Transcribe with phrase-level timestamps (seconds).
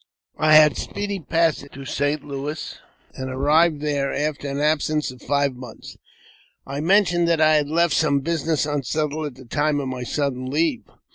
[0.39, 2.23] 1HAD speedy passage to St.
[2.25, 2.79] Louis,
[3.13, 5.95] and arrived there after an absence of five months.
[6.65, 10.49] I mentioned that I had left some business unsettled at the time of my sudden
[10.49, 10.89] leave.